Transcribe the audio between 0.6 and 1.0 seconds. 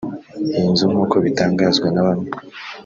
nzu